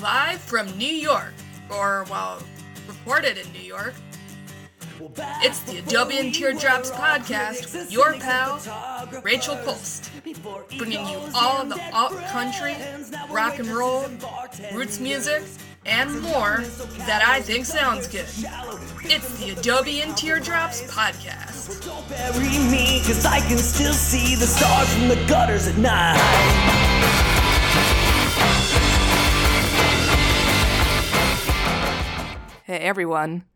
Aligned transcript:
live 0.00 0.40
from 0.40 0.66
New 0.78 0.86
York, 0.86 1.34
or, 1.68 2.06
well, 2.10 2.42
recorded 2.88 3.36
in 3.36 3.52
New 3.52 3.60
York. 3.60 3.94
It's 5.42 5.60
the 5.60 5.78
Adobe 5.78 6.18
and 6.18 6.34
Teardrops 6.34 6.90
podcast 6.90 7.72
with 7.72 7.92
your 7.92 8.14
pal, 8.14 8.60
Rachel 9.22 9.56
Cholst, 9.56 10.10
bringing 10.78 11.06
you 11.06 11.20
all 11.34 11.64
the 11.64 11.80
alt 11.92 12.16
country, 12.26 12.76
rock 13.30 13.58
and 13.58 13.68
roll, 13.68 14.06
roots 14.74 15.00
music, 15.00 15.42
and 15.86 16.20
more 16.20 16.62
that 17.06 17.22
I 17.26 17.40
think 17.40 17.64
sounds 17.64 18.06
good. 18.06 18.26
It's 19.04 19.38
the 19.38 19.54
Adobe 19.58 20.02
and 20.02 20.16
Teardrops 20.16 20.82
podcast. 20.82 21.84
Don't 21.84 22.08
bury 22.08 22.58
me, 22.70 23.00
cause 23.06 23.24
I 23.24 23.40
can 23.40 23.58
still 23.58 23.94
see 23.94 24.34
the 24.34 24.46
stars 24.46 24.92
from 24.94 25.08
the 25.08 25.16
gutters 25.26 25.66
at 25.66 25.78
night. 25.78 27.39
Hey 32.70 32.76
everyone. 32.76 33.46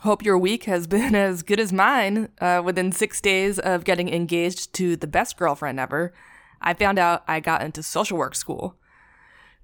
Hope 0.00 0.22
your 0.22 0.36
week 0.36 0.64
has 0.64 0.86
been 0.86 1.14
as 1.28 1.42
good 1.42 1.58
as 1.58 1.72
mine. 1.72 2.28
Uh, 2.42 2.60
within 2.62 2.92
six 2.92 3.18
days 3.18 3.58
of 3.58 3.84
getting 3.84 4.10
engaged 4.10 4.74
to 4.74 4.96
the 4.96 5.06
best 5.06 5.38
girlfriend 5.38 5.80
ever, 5.80 6.12
I 6.60 6.74
found 6.74 6.98
out 6.98 7.24
I 7.26 7.40
got 7.40 7.62
into 7.62 7.82
social 7.82 8.18
work 8.18 8.34
school. 8.34 8.76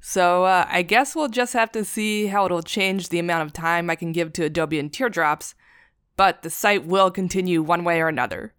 So 0.01 0.45
uh, 0.45 0.67
I 0.71 0.81
guess 0.81 1.15
we'll 1.15 1.29
just 1.29 1.53
have 1.53 1.71
to 1.73 1.85
see 1.85 2.29
how 2.29 2.47
it'll 2.47 2.63
change 2.63 3.11
the 3.11 3.19
amount 3.19 3.43
of 3.43 3.53
time 3.53 3.91
I 3.91 3.97
can 3.97 4.13
give 4.13 4.33
to 4.33 4.45
Adobe 4.45 4.79
and 4.79 4.91
Teardrops, 4.91 5.55
but 6.17 6.41
the 6.41 6.49
site 6.49 6.87
will 6.87 7.11
continue 7.11 7.63
one 7.63 7.85
way 7.85 8.01
or 8.01 8.09
another. 8.09 8.55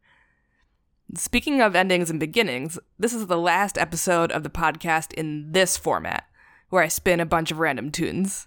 Speaking 1.16 1.62
of 1.62 1.76
endings 1.76 2.12
and 2.12 2.20
beginnings, 2.20 2.78
this 3.00 3.16
is 3.16 3.26
the 3.26 3.40
last 3.40 3.76
episode 3.76 4.32
of 4.32 4.44
the 4.44 4.52
podcast 4.52 5.14
in 5.14 5.54
this 5.54 5.78
format, 5.78 6.26
where 6.70 6.84
I 6.84 6.90
spin 6.90 7.20
a 7.20 7.26
bunch 7.26 7.50
of 7.50 7.58
random 7.58 7.90
tunes. 7.92 8.46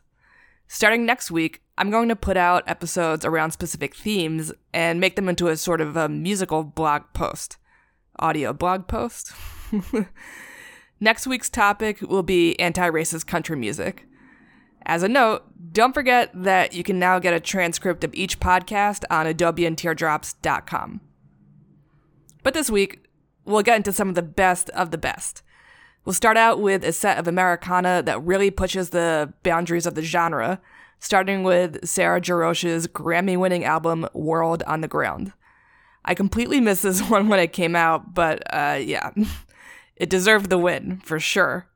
Starting 0.73 1.05
next 1.05 1.33
week, 1.33 1.63
I'm 1.79 1.91
going 1.91 2.09
to 2.11 2.15
put 2.15 2.37
out 2.37 2.63
episodes 2.69 3.25
around 3.25 3.51
specific 3.51 3.93
themes 3.93 4.53
and 4.73 5.01
make 5.01 5.17
them 5.17 5.29
into 5.29 5.49
a 5.49 5.57
sort 5.57 5.81
of 5.81 5.97
a 5.97 6.09
musical 6.09 6.63
blog 6.63 7.03
post. 7.13 7.57
Audio 8.21 8.53
blog 8.53 8.87
post? 8.87 9.33
next 11.01 11.27
week's 11.27 11.51
topic 11.51 12.01
will 12.03 12.23
be 12.23 12.59
anti 12.61 12.89
racist 12.89 13.27
country 13.27 13.57
music. 13.57 14.07
As 14.87 15.03
a 15.03 15.09
note, 15.09 15.43
don't 15.73 15.93
forget 15.93 16.31
that 16.41 16.73
you 16.73 16.85
can 16.85 17.01
now 17.01 17.19
get 17.19 17.35
a 17.35 17.41
transcript 17.41 18.05
of 18.05 18.15
each 18.15 18.39
podcast 18.39 19.03
on 19.11 19.27
adobeandteardrops.com. 19.27 21.01
But 22.45 22.55
this 22.55 22.71
week, 22.71 23.07
we'll 23.45 23.63
get 23.63 23.79
into 23.79 23.93
some 23.93 24.09
of 24.09 24.15
the 24.15 24.23
best 24.23 24.71
of 24.71 24.93
the 24.93 24.99
best. 24.99 25.43
We'll 26.05 26.15
start 26.15 26.39
out 26.39 26.61
with 26.61 26.83
a 26.83 26.93
set 26.93 27.19
of 27.19 27.29
Americana 27.29 28.03
that 28.03 28.23
really 28.23 28.51
pushes 28.51 28.91
the 28.91 29.35
boundaries 29.43 29.87
of 29.87 29.95
the 29.95 30.03
genre, 30.03 30.61
starting 30.99 31.43
with 31.43 31.87
Sarah 31.87 32.21
Jarosz's 32.21 32.87
Grammy 32.89 33.37
winning 33.37 33.65
album 33.65 34.09
World 34.15 34.63
on 34.67 34.81
the 34.81 34.89
Ground. 34.89 35.33
I 36.05 36.15
completely 36.15 36.59
missed 36.59 36.83
this 36.83 37.03
one 37.11 37.29
when 37.29 37.39
it 37.39 37.53
came 37.53 37.77
out, 37.77 38.15
but 38.15 38.43
uh, 38.53 38.79
yeah, 38.83 39.11
it 39.97 40.09
deserved 40.09 40.49
the 40.49 40.59
win 40.59 41.01
for 41.05 41.21
sure. 41.21 41.67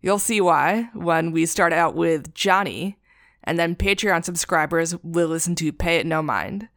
You'll 0.00 0.20
see 0.20 0.40
why 0.40 0.88
when 0.94 1.32
we 1.32 1.44
start 1.44 1.72
out 1.72 1.96
with 1.96 2.32
Johnny, 2.32 2.98
and 3.42 3.58
then 3.58 3.74
Patreon 3.74 4.24
subscribers 4.24 4.96
will 5.02 5.28
listen 5.28 5.56
to 5.56 5.72
Pay 5.72 5.96
It 5.96 6.06
No 6.06 6.22
Mind. 6.22 6.68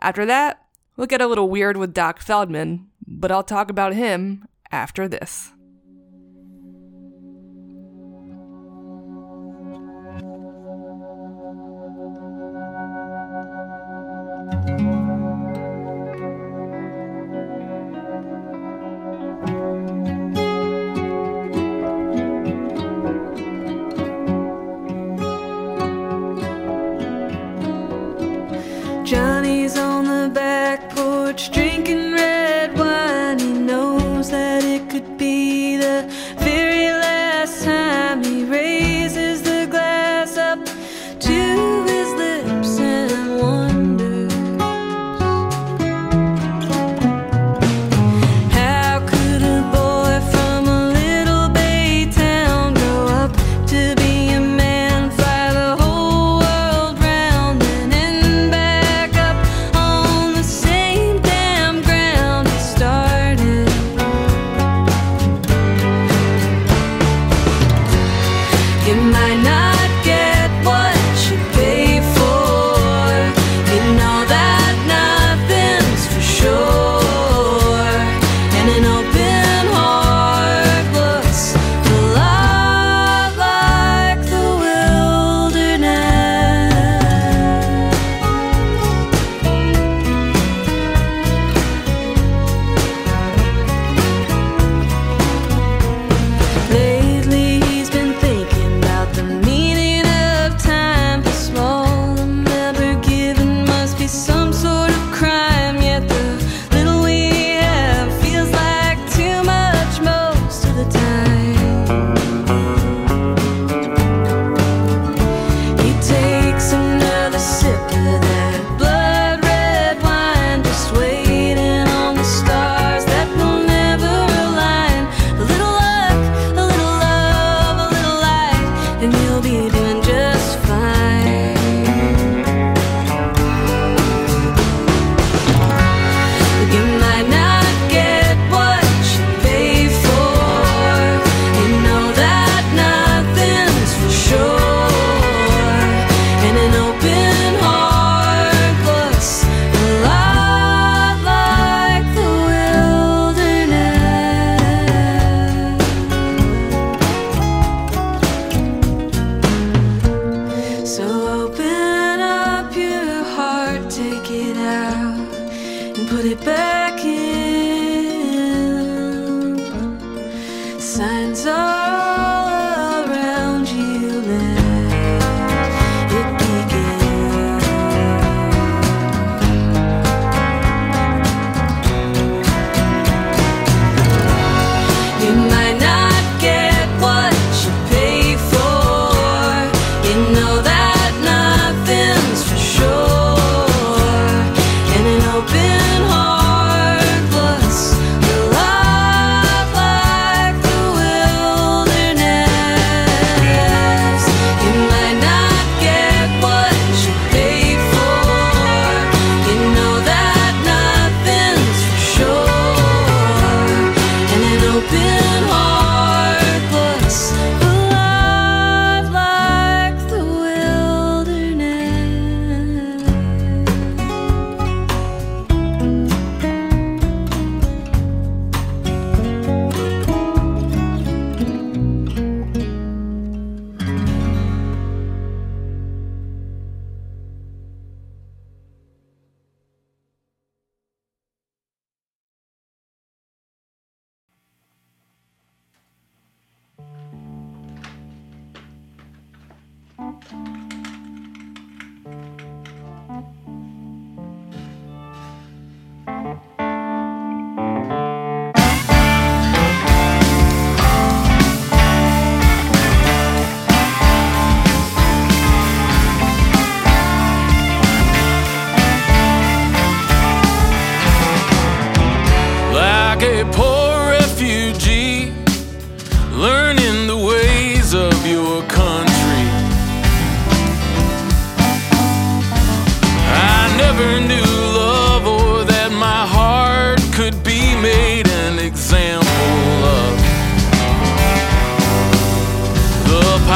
After 0.00 0.26
that, 0.26 0.66
we'll 0.96 1.06
get 1.06 1.22
a 1.22 1.28
little 1.28 1.48
weird 1.48 1.76
with 1.76 1.94
Doc 1.94 2.18
Feldman, 2.18 2.88
but 3.06 3.30
I'll 3.30 3.44
talk 3.44 3.70
about 3.70 3.94
him 3.94 4.48
after 4.72 5.06
this. 5.06 5.52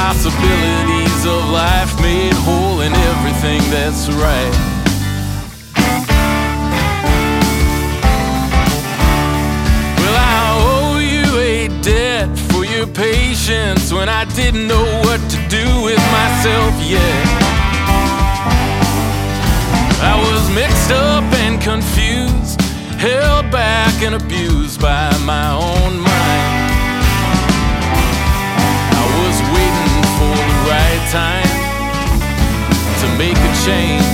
Possibilities 0.06 1.26
of 1.26 1.50
life 1.50 2.00
made 2.00 2.32
whole 2.47 2.81
and 2.81 2.94
everything 2.94 3.61
that's 3.73 4.08
right. 4.11 4.55
Well, 9.99 10.17
I 10.17 10.43
owe 10.62 10.99
you 11.00 11.26
a 11.41 11.82
debt 11.82 12.38
for 12.50 12.64
your 12.64 12.87
patience 12.87 13.93
when 13.93 14.08
I 14.08 14.26
didn't 14.37 14.69
know 14.69 14.87
what 15.06 15.20
to 15.32 15.38
do 15.49 15.67
with 15.82 16.03
myself 16.19 16.73
yet. 16.87 17.26
I 20.12 20.14
was 20.26 20.49
mixed 20.55 20.93
up 20.93 21.25
and 21.44 21.61
confused, 21.61 22.61
held 23.00 23.50
back 23.50 23.94
and 24.05 24.14
abused 24.14 24.81
by 24.81 25.11
my 25.25 25.50
own 25.50 26.06
time 31.11 31.47
to 33.00 33.06
make 33.17 33.37
a 33.37 33.64
change. 33.64 34.06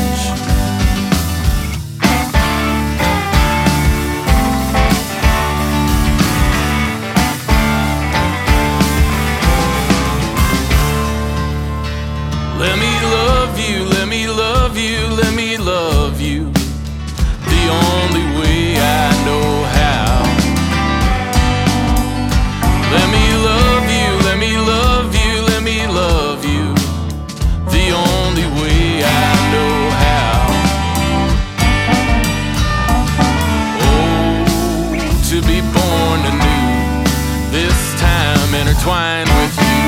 Intertwined 38.83 39.29
with 39.29 39.57
you. 39.59 39.83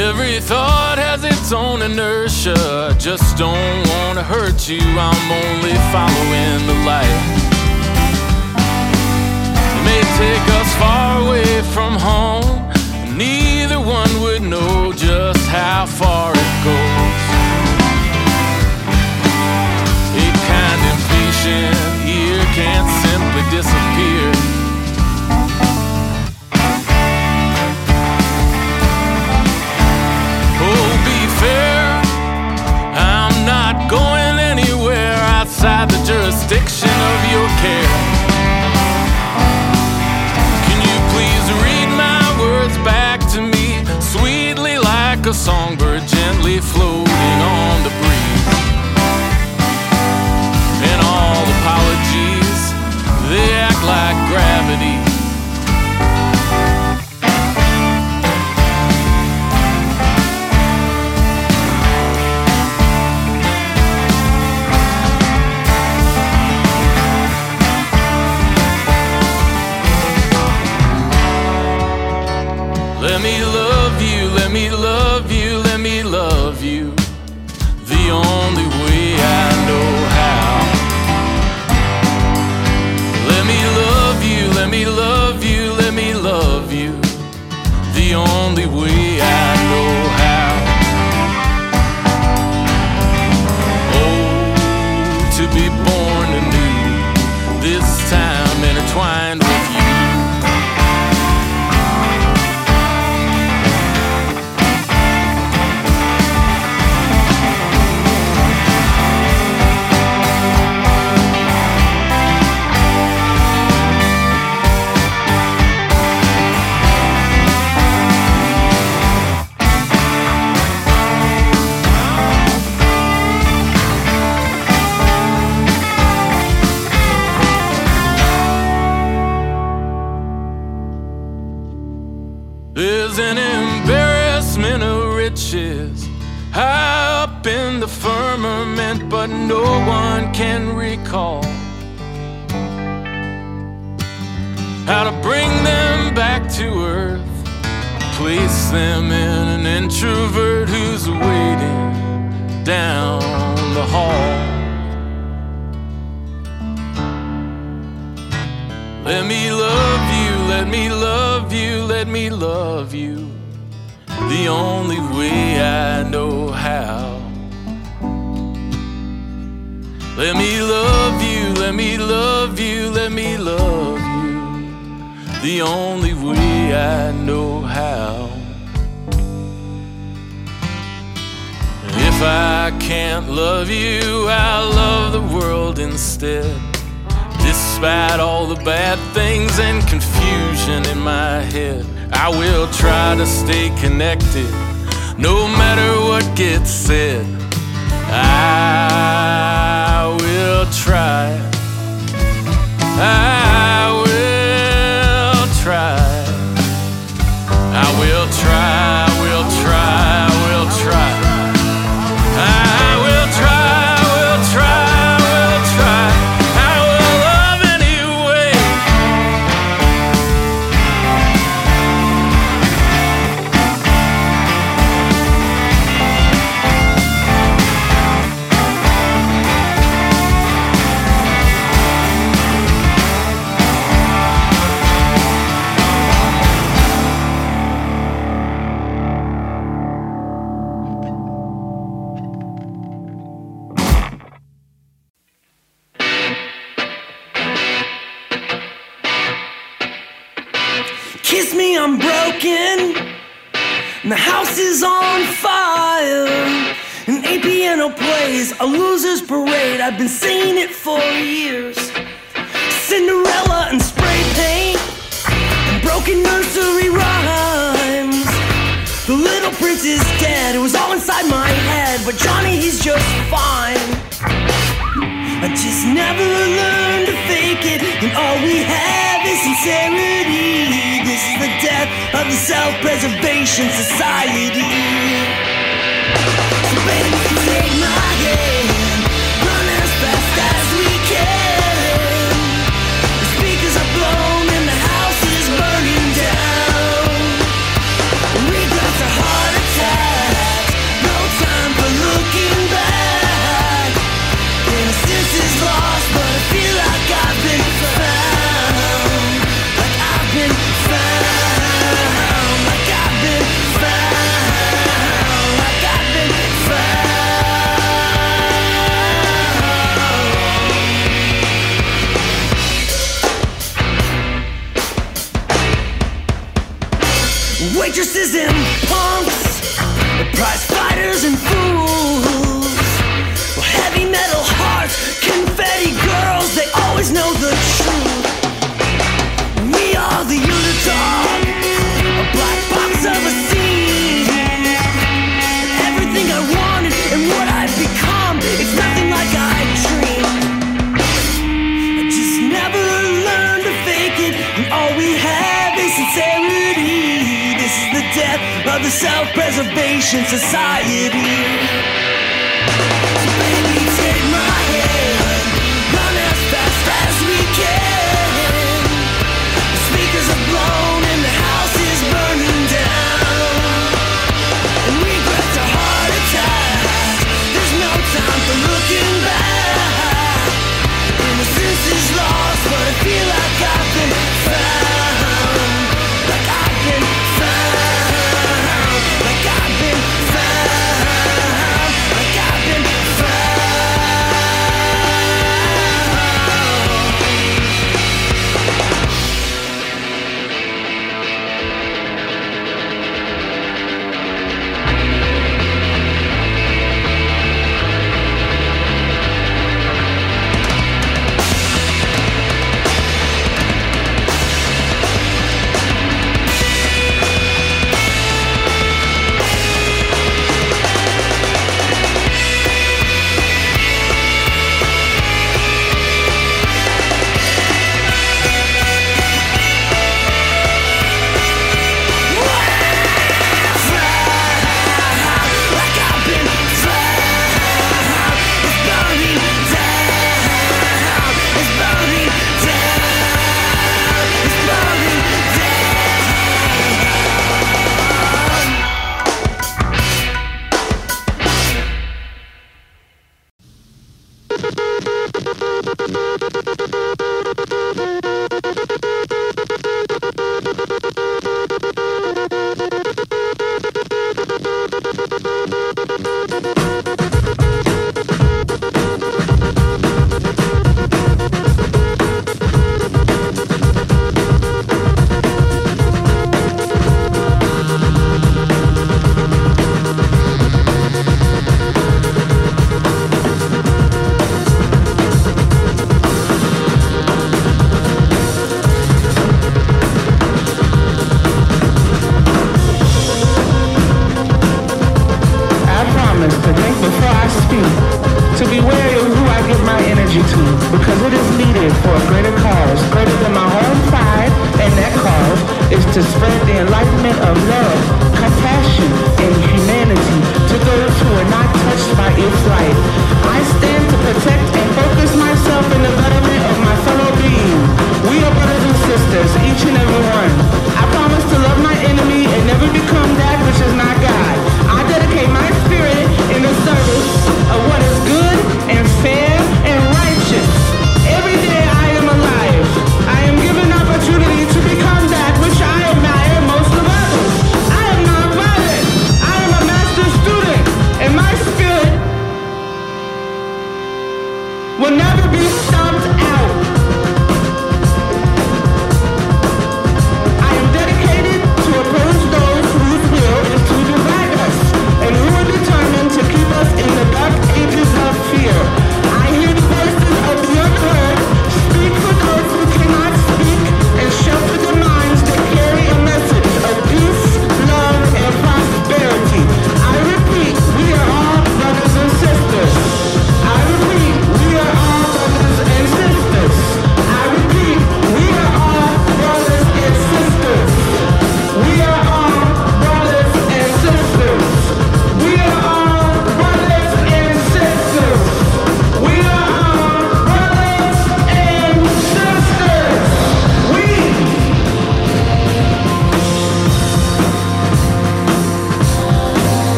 Every 0.00 0.40
thought 0.40 0.98
has 0.98 1.24
its 1.24 1.52
own 1.52 1.82
inertia. 1.82 2.54
I 2.90 2.96
just 2.98 3.36
don't 3.36 3.88
wanna 3.88 4.22
hurt 4.22 4.68
you. 4.68 4.80
I'm 4.80 5.30
only 5.30 5.74
following 5.92 6.66
the 6.66 6.76
light. 6.84 7.18
It 9.72 9.84
may 9.84 10.02
take 10.22 10.46
us 10.60 10.74
far 10.76 11.20
away 11.22 11.62
from 11.74 11.94
home. 11.94 12.72
Neither 13.16 13.80
one 13.80 14.20
would 14.22 14.42
know 14.42 14.92
just 14.92 15.46
how 15.48 15.86
far 15.86 16.32
it 16.32 16.64
goes. 16.64 16.95
Impatient 21.46 22.08
ear 22.08 22.44
can't 22.54 22.88
simply 23.04 23.42
disappear. 23.50 24.32
Oh, 30.58 30.88
be 31.06 31.20
fair. 31.40 32.02
I'm 32.94 33.36
not 33.46 33.88
going 33.90 34.38
anywhere 34.38 35.16
outside 35.36 35.90
the 35.90 36.02
jurisdiction 36.04 36.96
of 37.12 37.18
your 37.32 37.48
care. 37.62 37.96
Can 40.66 40.78
you 40.88 40.96
please 41.12 41.46
read 41.64 41.88
my 41.96 42.22
words 42.40 42.76
back 42.78 43.20
to 43.34 43.40
me 43.40 43.84
sweetly 44.00 44.78
like 44.78 45.24
a 45.26 45.34
songbird 45.34 46.06
gently 46.06 46.58
floating 46.58 47.40
on 47.42 47.82
the 47.84 47.90
breeze? 47.90 48.05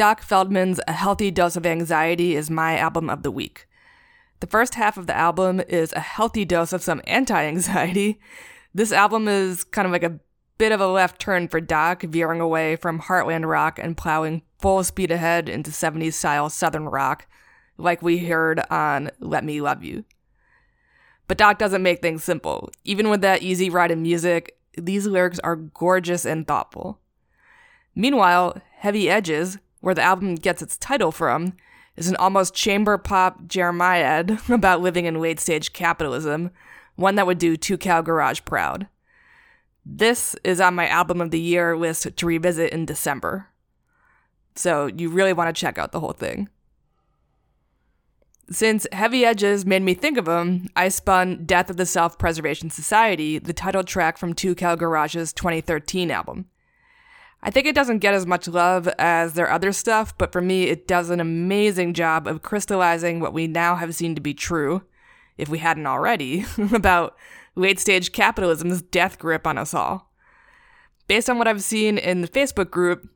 Doc 0.00 0.22
Feldman's 0.22 0.80
A 0.88 0.92
Healthy 0.92 1.30
Dose 1.30 1.56
of 1.56 1.66
Anxiety 1.66 2.34
is 2.34 2.48
my 2.48 2.78
album 2.78 3.10
of 3.10 3.22
the 3.22 3.30
week. 3.30 3.68
The 4.40 4.46
first 4.46 4.76
half 4.76 4.96
of 4.96 5.06
the 5.06 5.14
album 5.14 5.60
is 5.68 5.92
a 5.92 6.00
healthy 6.00 6.46
dose 6.46 6.72
of 6.72 6.82
some 6.82 7.02
anti 7.04 7.44
anxiety. 7.44 8.18
This 8.72 8.92
album 8.92 9.28
is 9.28 9.62
kind 9.62 9.84
of 9.84 9.92
like 9.92 10.02
a 10.02 10.18
bit 10.56 10.72
of 10.72 10.80
a 10.80 10.86
left 10.86 11.20
turn 11.20 11.48
for 11.48 11.60
Doc, 11.60 12.00
veering 12.00 12.40
away 12.40 12.76
from 12.76 12.98
Heartland 12.98 13.46
rock 13.46 13.78
and 13.78 13.94
plowing 13.94 14.40
full 14.58 14.82
speed 14.84 15.10
ahead 15.10 15.50
into 15.50 15.70
70s 15.70 16.14
style 16.14 16.48
Southern 16.48 16.86
rock, 16.86 17.26
like 17.76 18.00
we 18.00 18.20
heard 18.20 18.58
on 18.70 19.10
Let 19.20 19.44
Me 19.44 19.60
Love 19.60 19.84
You. 19.84 20.06
But 21.28 21.36
Doc 21.36 21.58
doesn't 21.58 21.82
make 21.82 22.00
things 22.00 22.24
simple. 22.24 22.70
Even 22.84 23.10
with 23.10 23.20
that 23.20 23.42
easy 23.42 23.68
ride 23.68 23.90
of 23.90 23.98
music, 23.98 24.56
these 24.78 25.06
lyrics 25.06 25.38
are 25.40 25.56
gorgeous 25.56 26.24
and 26.24 26.46
thoughtful. 26.46 27.00
Meanwhile, 27.94 28.62
Heavy 28.78 29.10
Edges, 29.10 29.58
where 29.80 29.94
the 29.94 30.02
album 30.02 30.34
gets 30.34 30.62
its 30.62 30.76
title 30.76 31.12
from, 31.12 31.54
is 31.96 32.08
an 32.08 32.16
almost 32.16 32.54
chamber 32.54 32.96
pop 32.98 33.46
Jeremiad 33.46 34.38
about 34.48 34.80
living 34.80 35.06
in 35.06 35.20
late 35.20 35.40
stage 35.40 35.72
capitalism, 35.72 36.50
one 36.96 37.14
that 37.16 37.26
would 37.26 37.38
do 37.38 37.56
Two 37.56 37.78
Cow 37.78 38.00
Garage 38.00 38.40
proud. 38.44 38.86
This 39.84 40.36
is 40.44 40.60
on 40.60 40.74
my 40.74 40.86
album 40.86 41.20
of 41.20 41.30
the 41.30 41.40
year 41.40 41.76
list 41.76 42.06
to 42.16 42.26
revisit 42.26 42.72
in 42.72 42.84
December. 42.84 43.48
So 44.54 44.86
you 44.86 45.08
really 45.08 45.32
want 45.32 45.54
to 45.54 45.58
check 45.58 45.78
out 45.78 45.92
the 45.92 46.00
whole 46.00 46.12
thing. 46.12 46.48
Since 48.50 48.86
Heavy 48.92 49.24
Edges 49.24 49.64
made 49.64 49.82
me 49.82 49.94
think 49.94 50.18
of 50.18 50.26
him, 50.26 50.68
I 50.74 50.88
spun 50.88 51.44
Death 51.46 51.70
of 51.70 51.76
the 51.76 51.86
Self 51.86 52.18
Preservation 52.18 52.68
Society, 52.68 53.38
the 53.38 53.52
title 53.52 53.84
track 53.84 54.18
from 54.18 54.34
Two 54.34 54.54
Cow 54.54 54.74
Garage's 54.74 55.32
2013 55.32 56.10
album. 56.10 56.49
I 57.42 57.50
think 57.50 57.66
it 57.66 57.74
doesn't 57.74 57.98
get 57.98 58.14
as 58.14 58.26
much 58.26 58.48
love 58.48 58.86
as 58.98 59.32
their 59.32 59.50
other 59.50 59.72
stuff, 59.72 60.16
but 60.18 60.30
for 60.30 60.42
me, 60.42 60.64
it 60.64 60.86
does 60.86 61.08
an 61.08 61.20
amazing 61.20 61.94
job 61.94 62.26
of 62.26 62.42
crystallizing 62.42 63.18
what 63.18 63.32
we 63.32 63.46
now 63.46 63.76
have 63.76 63.94
seen 63.94 64.14
to 64.14 64.20
be 64.20 64.34
true, 64.34 64.82
if 65.38 65.48
we 65.48 65.58
hadn't 65.58 65.86
already, 65.86 66.44
about 66.72 67.16
late 67.54 67.80
stage 67.80 68.12
capitalism's 68.12 68.82
death 68.82 69.18
grip 69.18 69.46
on 69.46 69.56
us 69.56 69.72
all. 69.72 70.12
Based 71.06 71.30
on 71.30 71.38
what 71.38 71.48
I've 71.48 71.62
seen 71.62 71.96
in 71.96 72.20
the 72.20 72.28
Facebook 72.28 72.70
group, 72.70 73.08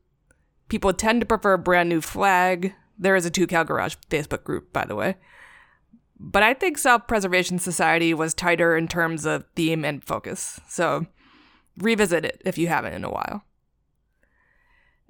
people 0.69 0.91
tend 0.91 1.21
to 1.21 1.25
prefer 1.25 1.53
a 1.53 1.59
Brand 1.59 1.87
New 1.87 2.01
Flag. 2.01 2.73
There 2.97 3.15
is 3.15 3.25
a 3.25 3.29
Two 3.29 3.45
Cow 3.45 3.63
Garage 3.63 3.95
Facebook 4.09 4.43
group, 4.43 4.73
by 4.73 4.85
the 4.85 4.95
way. 4.95 5.15
But 6.19 6.43
I 6.43 6.53
think 6.53 6.77
Self 6.77 7.07
Preservation 7.07 7.59
Society 7.59 8.13
was 8.13 8.33
tighter 8.33 8.75
in 8.75 8.87
terms 8.87 9.25
of 9.25 9.45
theme 9.55 9.85
and 9.85 10.03
focus, 10.03 10.59
so 10.67 11.05
revisit 11.77 12.25
it 12.25 12.41
if 12.43 12.57
you 12.57 12.67
haven't 12.67 12.93
in 12.93 13.03
a 13.03 13.11
while. 13.11 13.43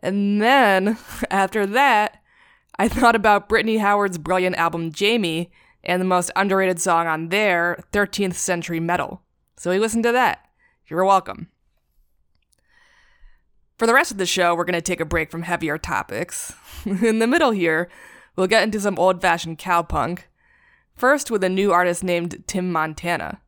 And 0.06 0.40
then, 0.40 1.00
after 1.32 1.66
that, 1.66 2.22
I 2.78 2.88
thought 2.88 3.16
about 3.16 3.50
Brittany 3.50 3.78
Howard's 3.78 4.20
brilliant 4.20 4.56
album 4.56 4.92
Jaime 4.98 5.50
and 5.84 6.00
the 6.00 6.06
most 6.06 6.30
underrated 6.36 6.80
song 6.80 7.08
on 7.08 7.30
there, 7.30 7.84
13th 7.92 8.36
Century 8.36 8.80
Metal. 8.80 9.24
So 9.58 9.72
we 9.72 9.80
listened 9.80 10.04
to 10.04 10.12
that. 10.12 10.48
You're 10.88 11.06
welcome. 11.06 11.50
For 13.80 13.88
the 13.88 13.96
rest 13.96 14.12
of 14.12 14.20
the 14.20 14.28
show, 14.28 14.54
we're 14.54 14.64
going 14.64 14.74
to 14.74 14.82
take 14.82 15.00
a 15.00 15.06
break 15.06 15.32
from 15.32 15.42
heavier 15.42 15.80
topics. 15.80 16.54
In 16.86 17.18
the 17.18 17.28
middle 17.28 17.52
here, 17.52 17.90
we'll 18.36 18.46
get 18.46 18.62
into 18.62 18.80
some 18.80 19.00
old 19.00 19.22
fashioned 19.22 19.58
cowpunk. 19.58 20.26
First, 20.96 21.32
with 21.32 21.44
a 21.44 21.50
new 21.50 21.72
artist 21.72 22.04
named 22.04 22.44
Tim 22.46 22.72
Montana. 22.72 23.42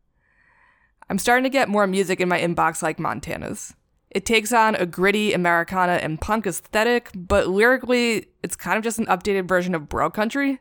I'm 1.08 1.20
starting 1.20 1.44
to 1.44 1.50
get 1.50 1.70
more 1.70 1.86
music 1.86 2.20
in 2.20 2.28
my 2.28 2.40
inbox 2.40 2.82
like 2.82 2.98
Montana's. 2.98 3.76
It 4.10 4.26
takes 4.26 4.54
on 4.54 4.76
a 4.76 4.86
gritty 4.86 5.34
Americana 5.34 5.94
and 5.94 6.20
punk 6.20 6.48
aesthetic, 6.48 7.10
but 7.14 7.48
lyrically, 7.48 8.28
it's 8.42 8.56
kind 8.56 8.78
of 8.78 8.84
just 8.84 9.00
an 9.00 9.06
updated 9.08 9.48
version 9.48 9.76
of 9.76 9.90
bro 9.90 10.10
country. 10.10 10.60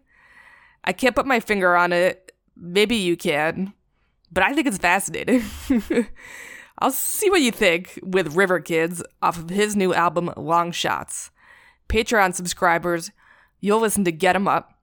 I 0.84 0.92
can't 0.92 1.14
put 1.14 1.26
my 1.26 1.40
finger 1.40 1.76
on 1.76 1.92
it. 1.92 2.32
Maybe 2.56 2.96
you 2.96 3.16
can, 3.16 3.72
but 4.32 4.42
I 4.42 4.52
think 4.52 4.66
it's 4.66 4.78
fascinating. 4.78 5.44
I'll 6.78 6.90
see 6.90 7.30
what 7.30 7.40
you 7.40 7.50
think 7.50 7.98
with 8.02 8.36
River 8.36 8.60
Kids 8.60 9.02
off 9.22 9.38
of 9.38 9.50
his 9.50 9.76
new 9.76 9.94
album, 9.94 10.32
Long 10.36 10.72
Shots. 10.72 11.30
Patreon 11.88 12.34
subscribers, 12.34 13.10
you'll 13.60 13.80
listen 13.80 14.04
to 14.04 14.12
Get 14.12 14.36
'em 14.36 14.48
Up, 14.48 14.78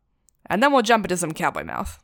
and 0.47 0.63
then 0.63 0.71
we'll 0.71 0.81
jump 0.81 1.05
into 1.05 1.17
some 1.17 1.33
cowboy 1.33 1.63
mouth. 1.63 1.99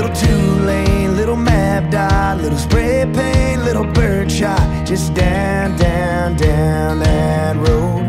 Little 0.00 0.14
Tulane, 0.14 1.16
little 1.16 1.34
map 1.34 1.90
dot, 1.90 2.38
little 2.40 2.56
spray 2.56 3.04
paint, 3.12 3.64
little 3.64 3.84
bird 3.84 4.30
shot, 4.30 4.86
just 4.86 5.12
down, 5.12 5.76
down, 5.76 6.36
down 6.36 7.00
that 7.00 7.56
road. 7.56 8.08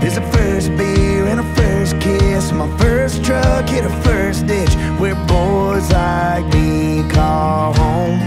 There's 0.00 0.16
a 0.16 0.32
first 0.32 0.76
beer 0.76 1.26
and 1.26 1.38
a 1.38 1.54
first 1.54 2.00
kiss, 2.00 2.50
my 2.50 2.68
first 2.78 3.24
truck 3.24 3.68
hit 3.68 3.84
a 3.84 3.90
first 4.02 4.48
ditch, 4.48 4.74
where 4.98 5.14
boys 5.26 5.88
like 5.92 6.52
me 6.52 7.08
call 7.08 7.72
home. 7.74 8.18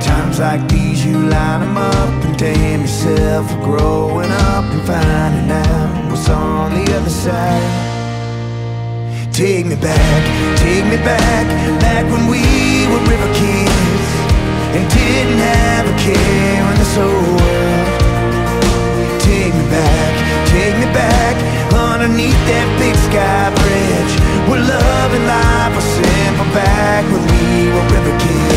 Times 0.00 0.40
like 0.40 0.68
these, 0.68 1.06
you 1.06 1.16
line 1.16 1.60
them 1.60 1.76
up 1.76 2.24
and 2.24 2.36
damn 2.36 2.80
yourself 2.80 3.48
for 3.52 3.60
growing 3.60 4.32
up 4.32 4.64
and 4.64 4.82
finding 4.84 5.52
out 5.52 6.10
what's 6.10 6.28
on 6.28 6.74
the 6.74 6.92
other 6.92 7.08
side. 7.08 7.91
Take 9.32 9.64
me 9.64 9.76
back, 9.76 10.58
take 10.58 10.84
me 10.84 10.98
back, 10.98 11.46
back 11.80 12.04
when 12.12 12.28
we 12.28 12.86
were 12.92 13.00
river 13.08 13.32
kids 13.32 14.06
and 14.76 14.84
didn't 14.92 15.38
have 15.38 15.88
a 15.88 15.96
care 15.98 16.70
in 16.70 16.76
this 16.76 16.94
whole 16.94 17.08
world. 17.40 17.88
Take 19.22 19.54
me 19.54 19.64
back, 19.72 20.12
take 20.48 20.76
me 20.76 20.84
back, 20.92 21.34
underneath 21.72 22.36
that 22.44 22.68
big 22.78 22.94
sky 23.08 23.48
bridge 23.56 24.14
where 24.50 24.60
love 24.60 25.10
and 25.16 25.24
life 25.24 25.72
were 25.76 25.88
simple 25.96 26.52
back 26.52 27.02
when 27.10 27.24
we 27.24 27.72
were 27.72 27.86
river 27.88 28.18
kids. 28.20 28.51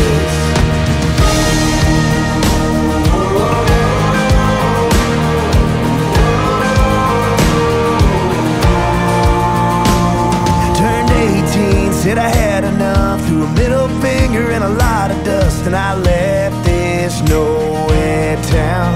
Said 12.06 12.18
I 12.18 12.28
had 12.28 12.62
enough. 12.62 13.20
Threw 13.26 13.42
a 13.42 13.52
middle 13.60 13.88
finger 14.00 14.52
and 14.54 14.62
a 14.62 14.68
lot 14.68 15.10
of 15.10 15.18
dust, 15.24 15.66
and 15.66 15.74
I 15.74 15.92
left 15.94 16.64
this 16.64 17.20
nowhere 17.22 18.36
town. 18.54 18.94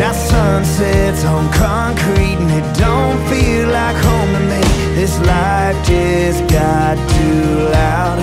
Now 0.00 0.12
sunsets 0.30 1.22
on 1.24 1.44
concrete, 1.52 2.38
and 2.42 2.50
it 2.60 2.66
don't 2.76 3.20
feel 3.30 3.68
like 3.68 3.96
home 4.08 4.30
to 4.36 4.42
me. 4.52 4.62
This 4.98 5.14
life 5.32 5.78
just 5.86 6.40
got 6.50 6.94
too 7.14 7.46
loud. 7.78 8.18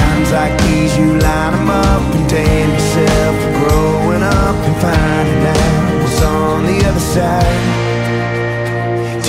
Times 0.00 0.30
like 0.38 0.54
these, 0.64 0.92
you 0.98 1.08
line 1.26 1.54
'em 1.58 1.70
up 1.70 2.02
and 2.14 2.24
damn 2.28 2.68
yourself 2.76 3.34
for 3.42 3.52
growing 3.60 4.22
up 4.22 4.56
and 4.68 4.76
finding 4.84 5.42
out 5.56 6.02
what's 6.02 6.20
on 6.22 6.58
the 6.70 6.78
other 6.88 7.04
side. 7.14 7.58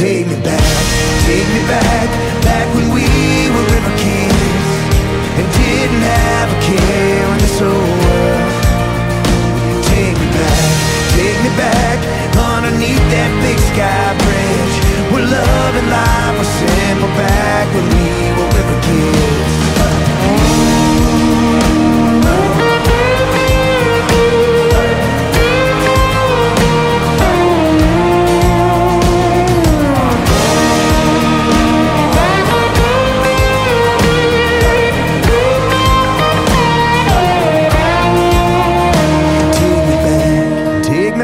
Take 0.02 0.28
me 0.28 0.38
back, 0.50 0.84
take 1.28 1.50
me 1.52 1.63
back, 1.68 2.08
back 2.48 2.68
when 2.74 2.88
we 2.96 3.04
were 3.52 3.66
river 3.76 3.94
kids 4.00 4.70
and 5.38 5.46
didn't 5.60 6.04
have 6.16 6.48
a 6.56 6.60
care 6.63 7.28
in 7.36 7.40
this 7.44 7.60
whole 7.60 7.92
world. 8.04 8.54
Take 9.92 10.16
me 10.24 10.28
back, 10.40 10.72
take 11.20 11.40
me 11.44 11.52
back, 11.60 11.98
underneath 12.56 13.06
that 13.12 13.32
big 13.44 13.60
sky 13.72 14.08
bridge 14.24 14.76
where 15.12 15.28
love 15.28 15.74
and 15.76 15.88
life 16.00 16.36
were 16.40 16.52
simple 16.63 17.12
back 17.20 17.66
when 17.76 17.86
we 17.92 18.08
were 18.38 18.50
river 18.56 18.80
kids. 18.88 19.56
Take 21.68 21.97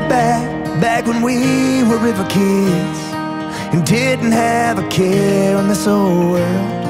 back, 0.10 0.82
back, 0.82 1.06
when 1.06 1.22
we 1.22 1.84
were 1.84 1.98
river 1.98 2.26
kids 2.28 3.00
and 3.74 3.86
didn't 3.86 4.32
have 4.32 4.78
a 4.78 4.88
care 4.90 5.58
in 5.58 5.68
this 5.68 5.88
old 5.88 6.32
world. 6.32 6.84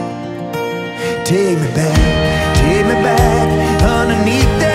Take 1.25 1.57
me 1.59 1.67
back, 1.73 2.55
take 2.55 2.85
me 2.85 2.97
back, 3.01 3.47
underneath 3.83 4.53
that 4.59 4.72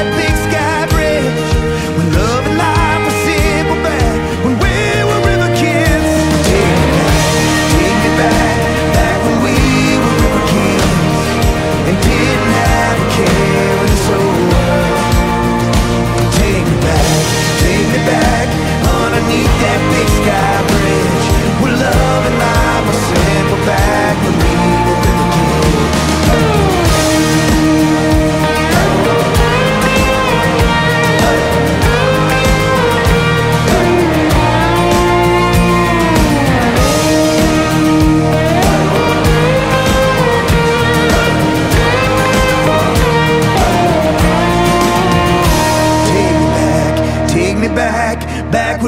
underneath 19.28 19.60
that 19.60 19.80
big 19.92 20.08
sky 20.24 20.57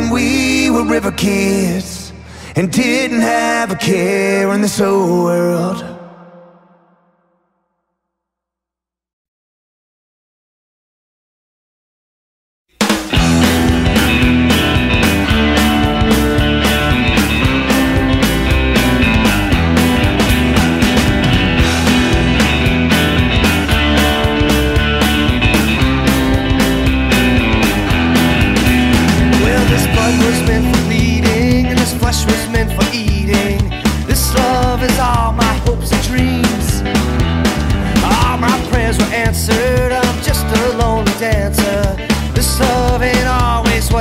when 0.00 0.10
we 0.10 0.70
were 0.70 0.84
river 0.84 1.12
kids 1.12 2.12
and 2.56 2.72
didn't 2.72 3.20
have 3.20 3.70
a 3.70 3.76
care 3.76 4.50
in 4.52 4.62
this 4.62 4.78
whole 4.78 5.24
world. 5.24 5.89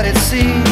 It 0.09 0.17
seems. 0.17 0.68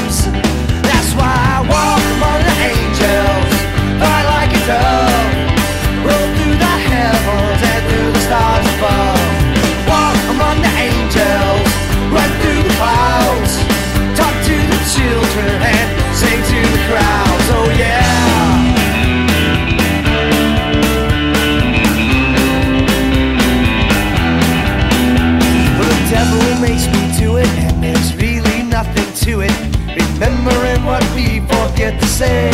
Forget 31.88 32.02
to 32.02 32.08
say. 32.08 32.52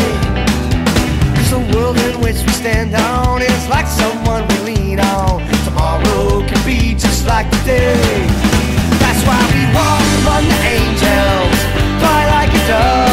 Cause 1.36 1.50
the 1.50 1.76
world 1.76 1.98
in 1.98 2.22
which 2.22 2.38
we 2.46 2.52
stand 2.54 2.94
on 2.94 3.42
is 3.42 3.68
like 3.68 3.88
someone 3.88 4.48
we 4.48 4.74
lean 4.74 5.00
on. 5.00 5.42
Tomorrow 5.66 6.46
can 6.48 6.66
be 6.66 6.94
just 6.94 7.26
like 7.26 7.50
today. 7.60 8.28
That's 9.02 9.22
why 9.26 9.40
we 9.54 9.64
walk 9.74 10.06
among 10.22 10.44
the 10.54 10.60
angels, 10.78 11.58
fly 12.00 12.22
like 12.36 12.50
a 12.50 12.62
dove, 12.68 13.13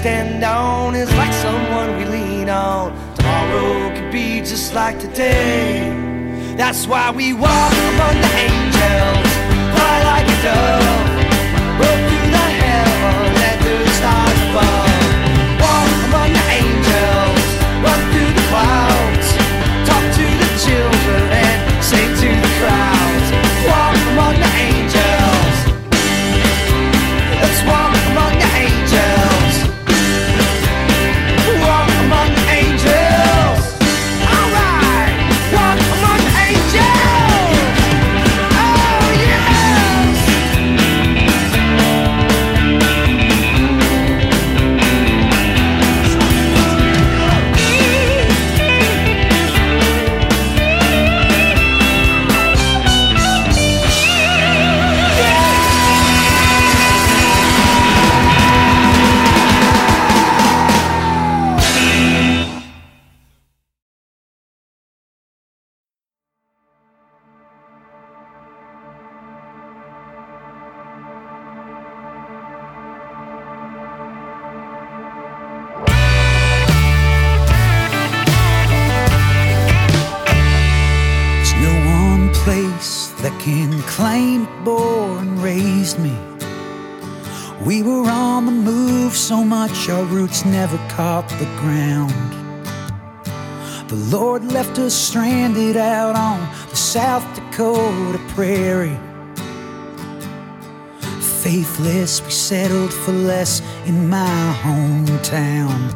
stand 0.00 0.42
on 0.42 0.94
is 0.94 1.14
like 1.14 1.30
someone 1.34 1.98
we 1.98 2.06
lean 2.06 2.48
on. 2.48 2.86
Tomorrow 3.16 3.94
could 3.94 4.10
be 4.10 4.40
just 4.40 4.72
like 4.72 4.98
today. 4.98 5.90
That's 6.56 6.86
why 6.86 7.10
we 7.10 7.34
walk 7.34 7.74
among 7.92 8.16
the 8.24 8.32
angels, 8.48 9.30
fly 9.74 9.96
like 10.10 10.26
a 10.34 10.38
dove, 10.46 11.09
us 94.80 94.94
stranded 94.94 95.76
out 95.76 96.16
on 96.16 96.40
the 96.70 96.76
South 96.76 97.24
Dakota 97.34 98.18
prairie. 98.28 98.98
Faithless, 101.42 102.22
we 102.24 102.30
settled 102.30 102.92
for 102.92 103.12
less 103.12 103.62
in 103.86 104.08
my 104.08 104.54
hometown. 104.62 105.94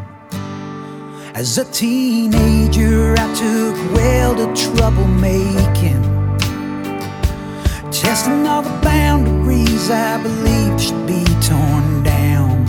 As 1.35 1.59
a 1.59 1.65
teenager, 1.65 3.15
I 3.19 3.27
took 3.35 3.77
well 3.93 4.35
to 4.37 4.47
troublemaking, 4.65 6.03
testing 7.91 8.47
all 8.47 8.63
the 8.63 8.79
boundaries 8.83 9.91
I 9.91 10.23
believed 10.23 10.81
should 10.81 11.07
be 11.07 11.25
torn 11.41 12.03
down. 12.03 12.67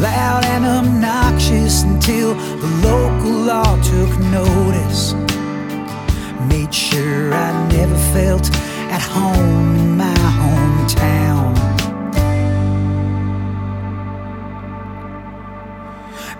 Loud 0.00 0.44
and 0.44 0.64
obnoxious 0.66 1.82
until 1.82 2.34
the 2.34 2.73
law 3.54 3.76
took 3.82 4.12
notice. 4.40 5.14
Made 6.52 6.74
sure 6.74 7.32
I 7.32 7.50
never 7.76 7.98
felt 8.14 8.46
at 8.96 9.02
home 9.16 9.76
in 9.82 9.90
my 9.96 10.20
hometown. 10.40 11.50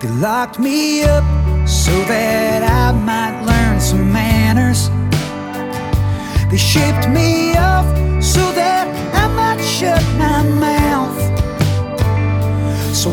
They 0.01 0.11
locked 0.27 0.57
me 0.59 1.03
up 1.03 1.25
so 1.67 1.95
that 2.13 2.59
I 2.83 2.85
might 3.11 3.35
learn 3.49 3.79
some 3.79 4.05
manners. 4.11 4.81
They 6.51 6.61
shipped 6.71 7.07
me 7.17 7.55
off 7.71 7.87
so 8.33 8.43
that 8.59 8.85
I 9.21 9.25
might 9.39 9.61
shut 9.75 10.03
my 10.23 10.39
mouth. 10.67 11.19
So 13.01 13.09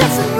a 0.00 0.33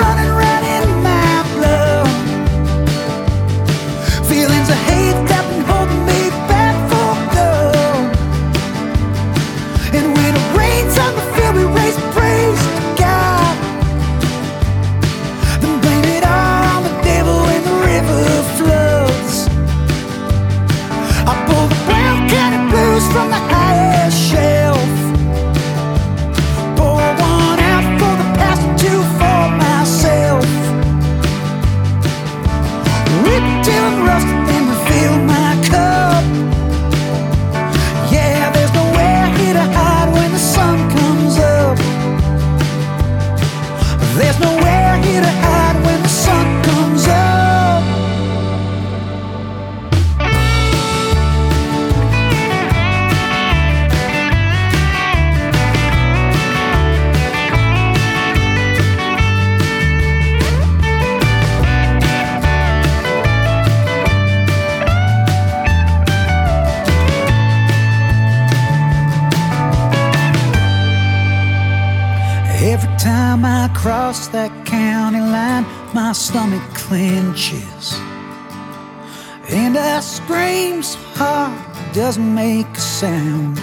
doesn't 82.07 82.35
make 82.35 82.69
a 82.77 82.81
sound. 82.81 83.59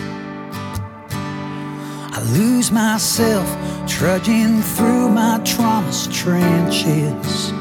I 1.11 2.19
lose 2.33 2.71
myself 2.71 3.47
trudging 3.87 4.63
through 4.63 5.09
my 5.09 5.39
trauma's 5.45 6.07
trenches. 6.07 7.51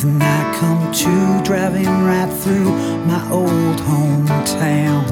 Then 0.00 0.22
I 0.22 0.40
come 0.58 0.80
to 1.02 1.42
driving 1.44 1.92
right 2.10 2.32
through 2.42 2.70
my 3.04 3.22
old 3.30 3.78
hometown, 3.90 5.04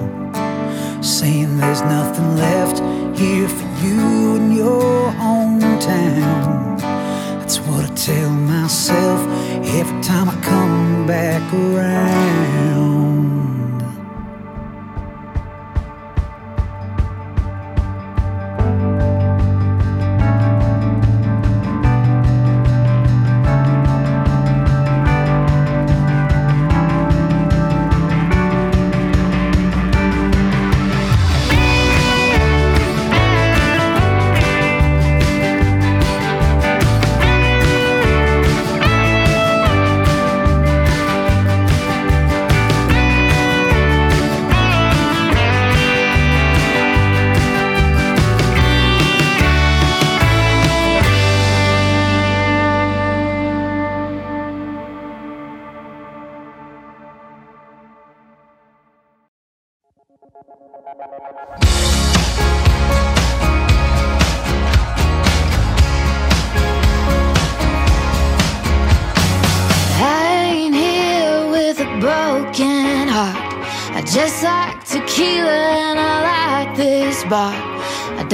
saying 1.04 1.58
there's 1.58 1.82
nothing 1.82 2.34
left 2.36 2.78
here 3.18 3.48
for 3.48 3.68
you 3.84 4.36
in 4.36 4.52
your 4.52 5.12
hometown. 5.12 6.80
That's 7.38 7.58
what 7.60 7.84
I 7.90 7.94
tell 7.94 8.30
myself 8.30 9.20
every 9.78 10.00
time 10.02 10.30
I 10.30 10.36
come 10.40 11.06
back 11.06 11.42
around. 11.52 12.93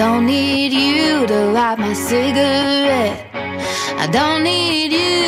don't 0.01 0.25
need 0.25 0.73
you 0.73 1.27
to 1.27 1.51
light 1.53 1.79
my 1.79 1.93
cigarette. 1.93 3.23
I 3.35 4.09
don't 4.11 4.43
need 4.43 4.93
you. 4.95 5.20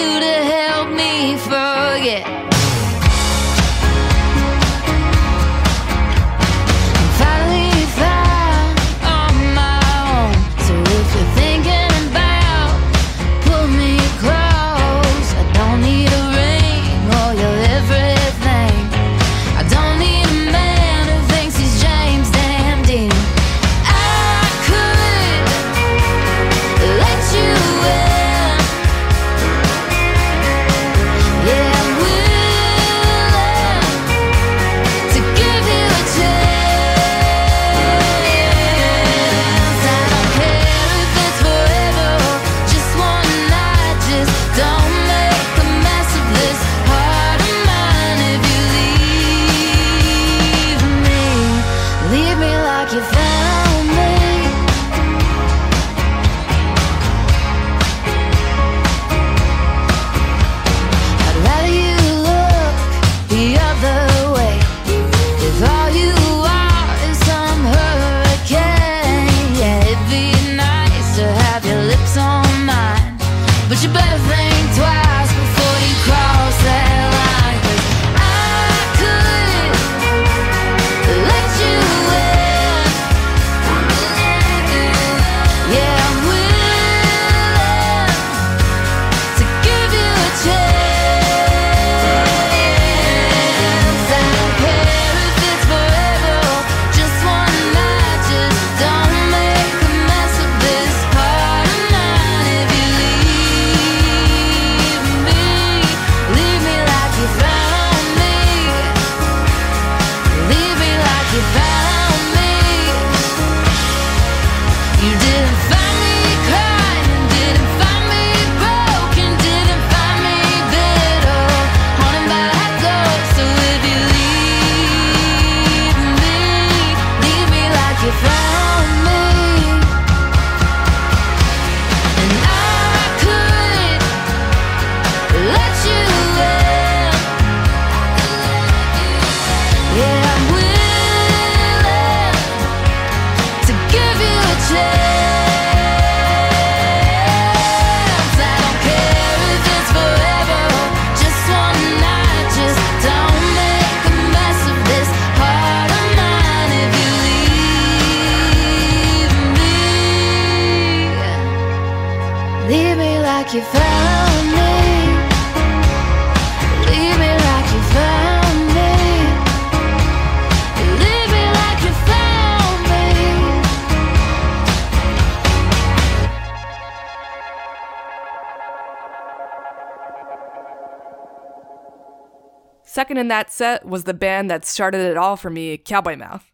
Second 183.03 183.17
in 183.17 183.27
that 183.27 183.51
set 183.51 183.85
was 183.85 184.05
the 184.05 184.15
band 184.15 184.49
that 184.49 184.65
started 184.65 185.01
it 185.01 185.17
all 185.17 185.37
for 185.37 185.51
me, 185.51 185.77
Cowboy 185.77 186.15
Mouth. 186.15 186.53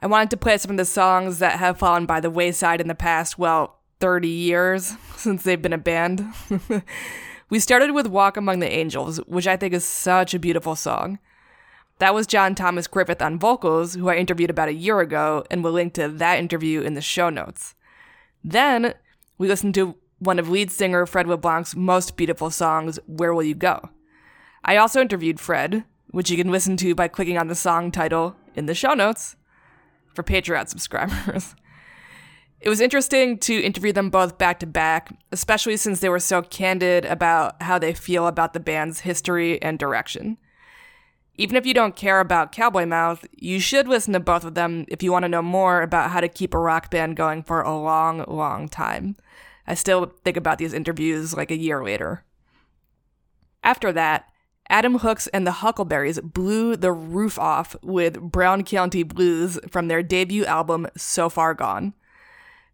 I 0.00 0.06
wanted 0.06 0.30
to 0.30 0.38
play 0.38 0.56
some 0.56 0.70
of 0.70 0.78
the 0.78 0.86
songs 0.86 1.38
that 1.40 1.58
have 1.58 1.78
fallen 1.78 2.06
by 2.06 2.18
the 2.18 2.30
wayside 2.30 2.80
in 2.80 2.88
the 2.88 2.94
past, 2.94 3.38
well, 3.38 3.80
30 4.00 4.26
years 4.26 4.94
since 5.18 5.42
they've 5.42 5.60
been 5.60 5.74
a 5.74 5.78
band. 5.78 6.24
we 7.50 7.60
started 7.60 7.90
with 7.90 8.06
Walk 8.06 8.38
Among 8.38 8.60
the 8.60 8.72
Angels, 8.72 9.18
which 9.26 9.46
I 9.46 9.58
think 9.58 9.74
is 9.74 9.84
such 9.84 10.32
a 10.32 10.38
beautiful 10.38 10.76
song. 10.76 11.18
That 11.98 12.14
was 12.14 12.26
John 12.26 12.54
Thomas 12.54 12.86
Griffith 12.86 13.20
on 13.20 13.38
vocals, 13.38 13.96
who 13.96 14.08
I 14.08 14.16
interviewed 14.16 14.48
about 14.48 14.70
a 14.70 14.72
year 14.72 15.00
ago, 15.00 15.44
and 15.50 15.62
we'll 15.62 15.74
link 15.74 15.92
to 15.94 16.08
that 16.08 16.38
interview 16.38 16.80
in 16.80 16.94
the 16.94 17.02
show 17.02 17.28
notes. 17.28 17.74
Then 18.42 18.94
we 19.36 19.46
listened 19.46 19.74
to 19.74 19.94
one 20.20 20.38
of 20.38 20.48
lead 20.48 20.70
singer 20.70 21.04
Fred 21.04 21.26
LeBlanc's 21.26 21.76
most 21.76 22.16
beautiful 22.16 22.50
songs, 22.50 22.98
Where 23.04 23.34
Will 23.34 23.42
You 23.42 23.54
Go? 23.54 23.90
I 24.64 24.76
also 24.76 25.00
interviewed 25.00 25.40
Fred, 25.40 25.84
which 26.10 26.30
you 26.30 26.36
can 26.36 26.50
listen 26.50 26.76
to 26.78 26.94
by 26.94 27.08
clicking 27.08 27.38
on 27.38 27.48
the 27.48 27.54
song 27.54 27.90
title 27.90 28.36
in 28.54 28.66
the 28.66 28.74
show 28.74 28.94
notes 28.94 29.36
for 30.14 30.22
Patreon 30.22 30.68
subscribers. 30.68 31.54
It 32.58 32.70
was 32.70 32.80
interesting 32.80 33.38
to 33.40 33.62
interview 33.62 33.92
them 33.92 34.10
both 34.10 34.38
back 34.38 34.58
to 34.60 34.66
back, 34.66 35.14
especially 35.30 35.76
since 35.76 36.00
they 36.00 36.08
were 36.08 36.18
so 36.18 36.42
candid 36.42 37.04
about 37.04 37.60
how 37.62 37.78
they 37.78 37.92
feel 37.92 38.26
about 38.26 38.54
the 38.54 38.60
band's 38.60 39.00
history 39.00 39.60
and 39.60 39.78
direction. 39.78 40.38
Even 41.34 41.56
if 41.56 41.66
you 41.66 41.74
don't 41.74 41.94
care 41.94 42.18
about 42.18 42.52
Cowboy 42.52 42.86
Mouth, 42.86 43.26
you 43.36 43.60
should 43.60 43.86
listen 43.86 44.14
to 44.14 44.20
both 44.20 44.42
of 44.42 44.54
them 44.54 44.86
if 44.88 45.02
you 45.02 45.12
want 45.12 45.24
to 45.24 45.28
know 45.28 45.42
more 45.42 45.82
about 45.82 46.10
how 46.10 46.20
to 46.20 46.28
keep 46.28 46.54
a 46.54 46.58
rock 46.58 46.90
band 46.90 47.14
going 47.14 47.42
for 47.42 47.60
a 47.60 47.76
long, 47.76 48.24
long 48.26 48.68
time. 48.68 49.16
I 49.66 49.74
still 49.74 50.14
think 50.24 50.38
about 50.38 50.56
these 50.56 50.72
interviews 50.72 51.36
like 51.36 51.50
a 51.50 51.58
year 51.58 51.84
later. 51.84 52.24
After 53.62 53.92
that, 53.92 54.30
Adam 54.68 54.98
Hooks 54.98 55.28
and 55.28 55.46
the 55.46 55.52
Huckleberries 55.52 56.20
blew 56.20 56.76
the 56.76 56.92
roof 56.92 57.38
off 57.38 57.76
with 57.82 58.20
Brown 58.20 58.64
County 58.64 59.02
Blues 59.02 59.58
from 59.70 59.88
their 59.88 60.02
debut 60.02 60.44
album 60.44 60.88
So 60.96 61.28
Far 61.28 61.54
Gone. 61.54 61.94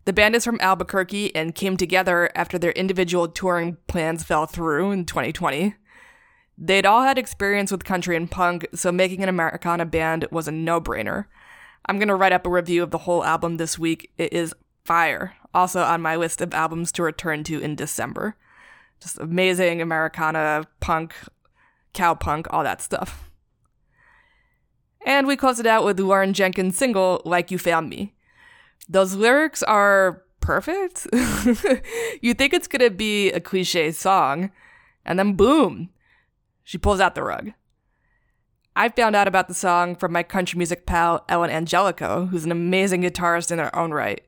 The 0.05 0.13
band 0.13 0.35
is 0.35 0.45
from 0.45 0.59
Albuquerque 0.61 1.35
and 1.37 1.55
came 1.55 1.77
together 1.77 2.31
after 2.35 2.59
their 2.59 2.73
individual 2.73 3.29
touring 3.29 3.77
plans 3.87 4.25
fell 4.25 4.47
through 4.47 4.91
in 4.91 5.05
2020. 5.05 5.75
They'd 6.59 6.87
all 6.87 7.03
had 7.03 7.19
experience 7.19 7.71
with 7.71 7.85
country 7.85 8.17
and 8.17 8.31
punk, 8.31 8.67
so 8.75 8.91
making 8.91 9.23
an 9.23 9.29
Americana 9.29 9.85
band 9.85 10.27
was 10.31 10.49
a 10.49 10.53
no 10.53 10.81
brainer. 10.81 11.27
I'm 11.87 11.99
going 11.99 12.09
to 12.09 12.15
write 12.15 12.33
up 12.33 12.47
a 12.47 12.51
review 12.51 12.83
of 12.83 12.91
the 12.91 12.99
whole 12.99 13.25
album 13.25 13.59
this 13.59 13.79
week. 13.79 14.11
It 14.19 14.33
is 14.33 14.55
fire. 14.85 15.35
Also 15.55 15.83
on 15.83 16.01
my 16.01 16.17
list 16.17 16.41
of 16.41 16.55
albums 16.55 16.91
to 16.93 17.03
return 17.03 17.45
to 17.45 17.61
in 17.61 17.77
December. 17.77 18.37
Just 19.01 19.19
amazing 19.19 19.83
Americana, 19.83 20.65
punk, 20.81 21.15
cowpunk, 21.95 22.47
all 22.51 22.65
that 22.65 22.83
stuff. 22.83 23.31
And 25.05 25.27
we 25.27 25.37
close 25.37 25.59
it 25.59 25.67
out 25.67 25.85
with 25.85 25.99
Lauren 25.99 26.33
Jenkins' 26.33 26.77
single, 26.77 27.23
Like 27.25 27.51
You 27.51 27.59
Found 27.59 27.89
Me. 27.89 28.15
Those 28.89 29.15
lyrics 29.15 29.63
are 29.63 30.23
perfect. 30.41 31.07
you 32.21 32.35
think 32.35 32.53
it's 32.53 32.69
gonna 32.69 32.91
be 32.91 33.31
a 33.33 33.41
cliche 33.41 33.91
song, 33.91 34.51
and 35.05 35.19
then 35.19 35.35
boom, 35.35 35.91
she 36.63 36.79
pulls 36.79 37.01
out 37.01 37.15
the 37.15 37.23
rug. 37.23 37.53
I 38.75 38.89
found 38.89 39.15
out 39.15 39.29
about 39.29 39.49
the 39.49 39.55
song 39.55 39.97
from 39.97 40.13
my 40.13 40.23
country 40.23 40.57
music 40.57 40.87
pal 40.87 41.25
Ellen 41.29 41.51
Angelico, 41.51 42.27
who's 42.27 42.45
an 42.45 42.53
amazing 42.53 43.03
guitarist 43.03 43.51
in 43.51 43.59
her 43.59 43.75
own 43.77 43.93
right. 43.93 44.23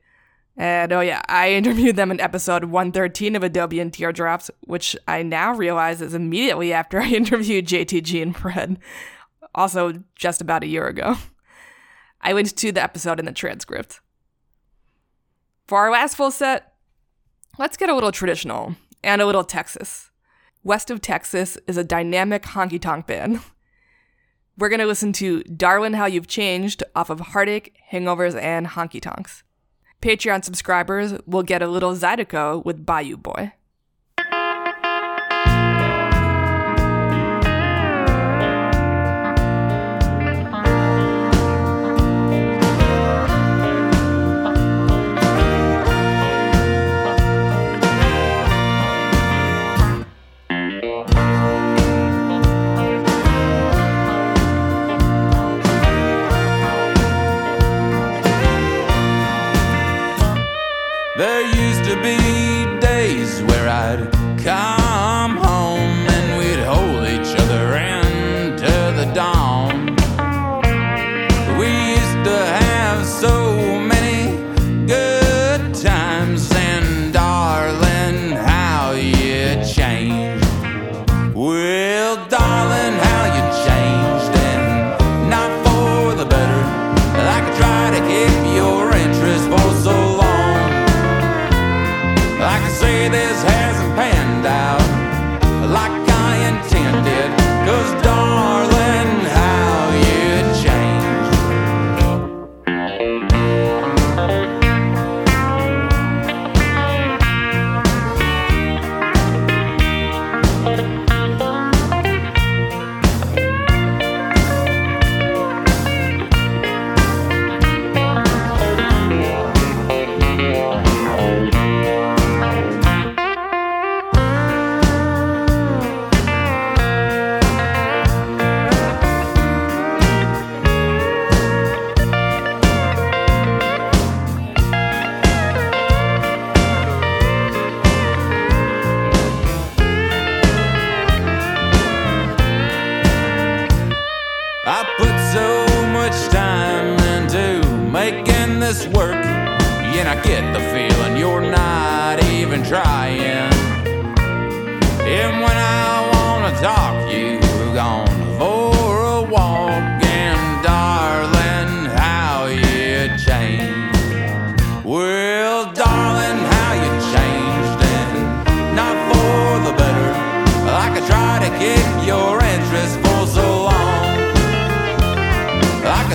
And 0.57 0.93
oh 0.93 1.01
yeah, 1.01 1.21
I 1.27 1.51
interviewed 1.53 1.95
them 1.95 2.11
in 2.11 2.19
episode 2.19 2.65
113 2.65 3.35
of 3.35 3.43
Adobo 3.43 3.81
and 3.81 3.91
Teardrops, 3.91 4.49
which 4.61 4.95
I 5.07 5.23
now 5.23 5.53
realize 5.53 6.01
is 6.01 6.13
immediately 6.13 6.73
after 6.73 7.01
I 7.01 7.09
interviewed 7.09 7.67
JTG 7.67 8.21
and 8.21 8.35
Fred, 8.35 8.79
also 9.53 10.03
just 10.15 10.41
about 10.41 10.63
a 10.63 10.67
year 10.67 10.87
ago. 10.87 11.17
I 12.21 12.33
linked 12.33 12.57
to 12.57 12.71
the 12.71 12.81
episode 12.83 13.19
in 13.19 13.25
the 13.25 13.31
transcript. 13.31 13.99
For 15.67 15.79
our 15.79 15.91
last 15.91 16.15
full 16.15 16.31
set, 16.31 16.73
let's 17.57 17.77
get 17.77 17.89
a 17.89 17.93
little 17.93 18.11
traditional 18.11 18.75
and 19.03 19.21
a 19.21 19.25
little 19.25 19.43
Texas. 19.43 20.11
West 20.63 20.89
of 20.89 21.01
Texas 21.01 21.57
is 21.67 21.77
a 21.77 21.83
dynamic 21.83 22.43
honky 22.43 22.81
tonk 22.81 23.05
band. 23.05 23.39
We're 24.57 24.69
going 24.69 24.79
to 24.79 24.87
listen 24.87 25.13
to 25.13 25.43
Darlin' 25.43 25.93
How 25.93 26.05
You've 26.05 26.27
Changed 26.27 26.81
off 26.95 27.09
of 27.09 27.19
Heartache, 27.19 27.77
Hangovers, 27.91 28.41
and 28.41 28.67
Honky 28.67 29.01
Tonks. 29.01 29.43
Patreon 30.01 30.43
subscribers 30.43 31.15
will 31.25 31.43
get 31.43 31.61
a 31.61 31.67
little 31.67 31.95
Zydeco 31.95 32.63
with 32.63 32.85
Bayou 32.85 33.17
Boy. 33.17 33.53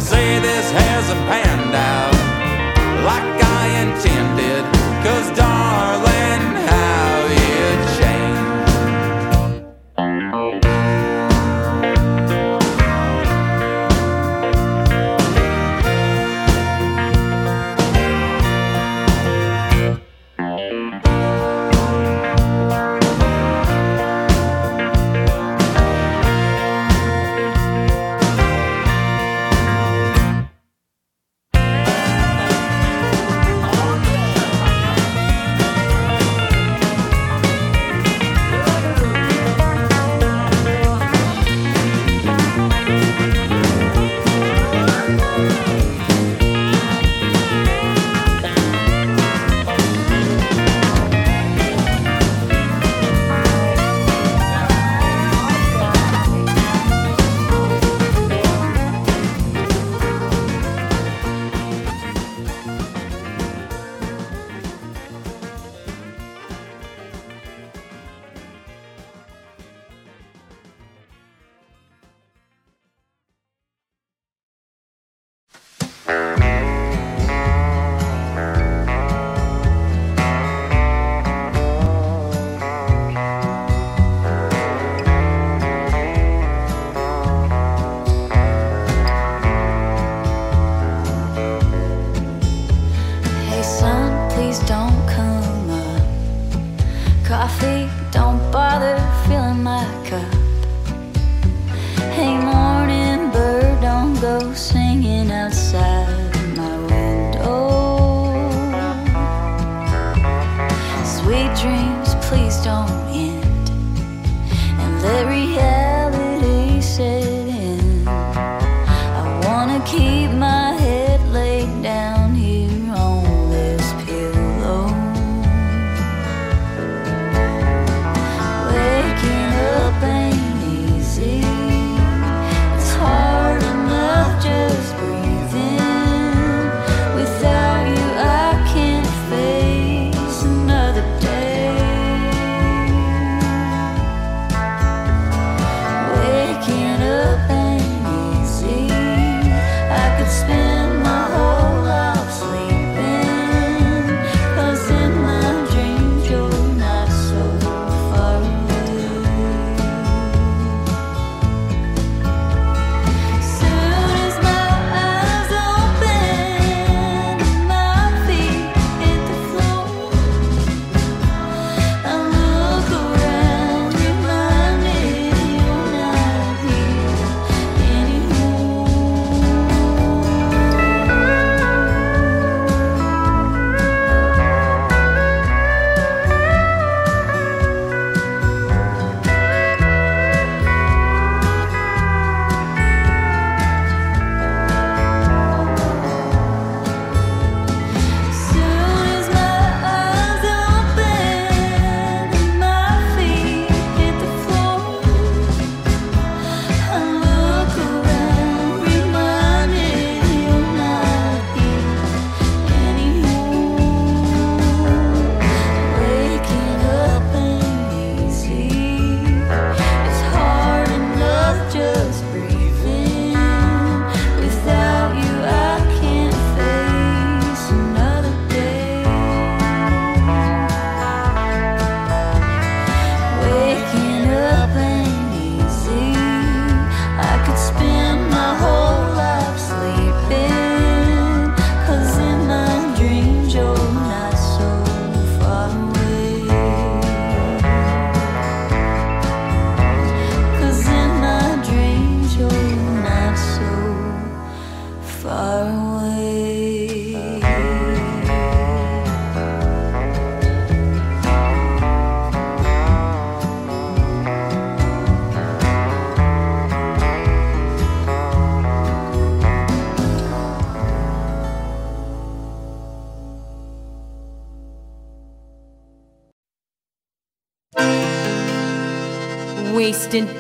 Can 0.01 0.09
say 0.09 0.39
this 0.41 0.71
hasn't 0.71 1.21
panned 1.29 1.75
out 1.75 2.15
like 3.05 3.45
I 3.45 3.67
intended. 3.83 4.65
Cause 5.05 5.50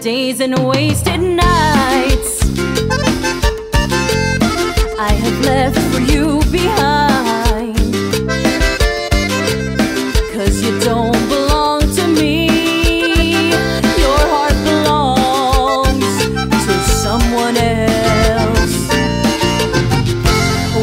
days 0.00 0.40
and 0.40 0.58
wasted 0.66 1.20
nights. 1.20 2.40
I 4.98 5.12
have 5.12 5.44
left 5.44 5.78
for 5.92 6.00
you 6.00 6.40
behind. 6.50 7.76
Cause 10.32 10.62
you 10.62 10.80
don't 10.80 11.28
belong 11.28 11.80
to 11.96 12.06
me. 12.08 12.46
Your 14.00 14.22
heart 14.32 14.56
belongs 14.64 16.16
to 16.66 16.74
someone 17.04 17.58
else. 17.58 18.88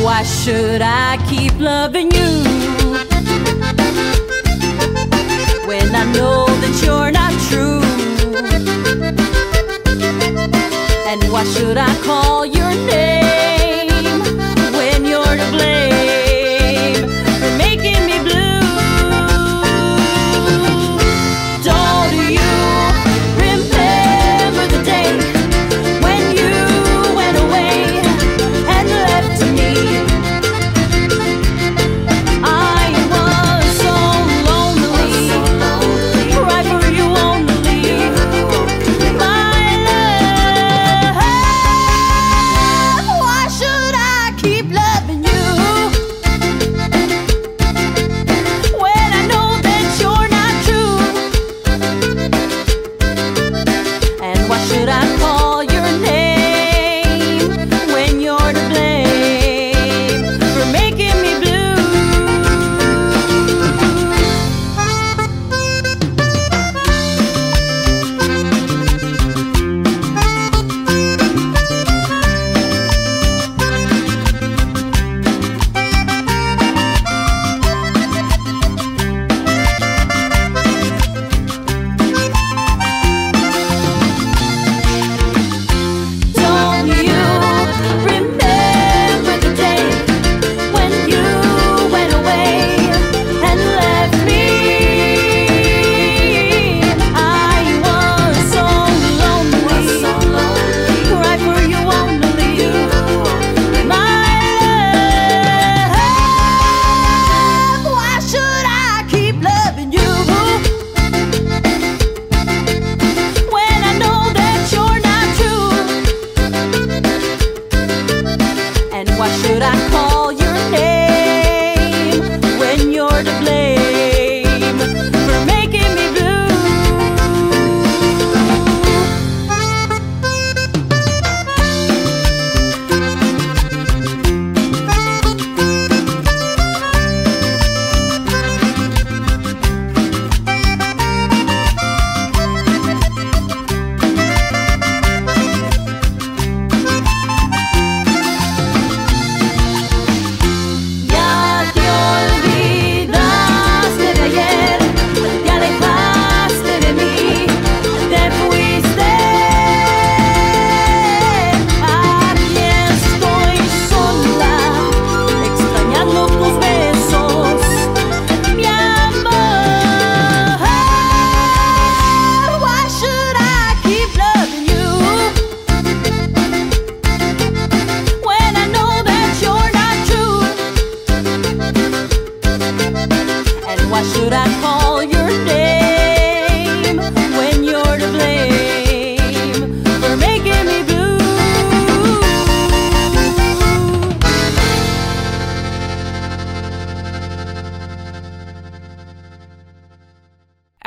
Why 0.03 0.21
should 0.21 0.81
I 0.83 1.17
keep 1.27 1.57
loving 1.59 2.11
you 2.11 2.43
When 5.67 5.95
I 5.95 6.05
know 6.13 6.46
why 11.29 11.43
should 11.43 11.77
I 11.77 11.93
call 12.03 12.36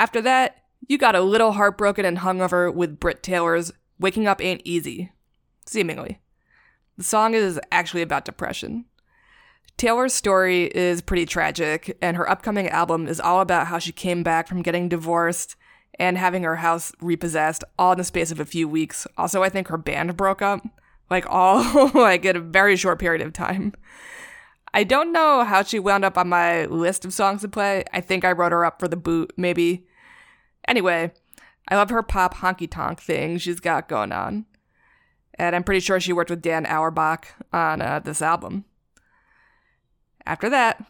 After 0.01 0.23
that, 0.23 0.57
you 0.89 0.97
got 0.97 1.15
a 1.15 1.21
little 1.21 1.53
heartbroken 1.53 2.07
and 2.07 2.17
hungover 2.17 2.73
with 2.73 2.99
Britt 2.99 3.23
Taylor's 3.23 3.71
Waking 3.99 4.27
Up 4.27 4.43
Ain't 4.43 4.63
Easy. 4.65 5.13
Seemingly. 5.67 6.23
The 6.97 7.05
song 7.05 7.35
is 7.35 7.61
actually 7.71 8.01
about 8.01 8.25
depression. 8.25 8.87
Taylor's 9.77 10.15
story 10.15 10.75
is 10.75 11.03
pretty 11.03 11.27
tragic, 11.27 11.99
and 12.01 12.17
her 12.17 12.29
upcoming 12.31 12.67
album 12.71 13.09
is 13.09 13.21
all 13.21 13.43
about 13.43 13.67
how 13.67 13.79
she 13.79 13.93
came 13.93 14.23
back 14.23 14.49
from 14.49 14.63
getting 14.63 14.89
divorced 14.89 15.55
and 15.99 16.17
having 16.17 16.45
her 16.45 16.57
house 16.57 16.93
repossessed 17.03 17.63
all 17.79 17.93
in 17.93 17.99
the 17.99 18.05
space 18.05 18.31
of 18.31 18.41
a 18.41 18.47
few 18.47 18.67
weeks. 18.67 19.07
Also, 19.19 19.43
I 19.43 19.51
think 19.51 19.69
her 19.69 19.77
band 19.77 20.17
broke 20.17 20.41
up, 20.41 20.63
like 21.11 21.27
all 21.29 21.91
like 21.95 22.25
in 22.25 22.37
a 22.37 22.41
very 22.41 22.77
short 22.77 22.99
period 22.99 23.21
of 23.21 23.35
time. 23.35 23.75
I 24.73 24.85
don't 24.85 25.13
know 25.13 25.45
how 25.45 25.63
she 25.63 25.79
wound 25.79 26.07
up 26.07 26.17
on 26.17 26.31
my 26.31 26.65
list 26.67 27.05
of 27.05 27.13
songs 27.13 27.43
to 27.43 27.49
play. 27.49 27.85
I 27.93 28.01
think 28.01 28.25
I 28.25 28.33
wrote 28.33 28.53
her 28.53 28.65
up 28.65 28.81
for 28.81 28.89
the 28.89 28.97
boot, 28.97 29.35
maybe. 29.37 29.85
Anyway, 30.67 31.13
I 31.69 31.77
love 31.77 31.91
her 31.91 32.03
pop 32.03 32.37
honky 32.37 32.71
tonk 32.71 33.01
thing 33.01 33.39
she's 33.39 33.61
got 33.61 33.89
going 33.89 34.13
on. 34.13 34.47
And 35.35 35.57
I'm 35.57 35.65
pretty 35.65 35.81
sure 35.81 36.01
she 36.01 36.13
worked 36.13 36.31
with 36.31 36.43
Dan 36.43 36.67
Auerbach 36.67 37.29
on 37.53 37.81
uh, 37.81 38.01
this 38.01 38.21
album. 38.21 38.65
After 40.27 40.51
that, 40.51 40.85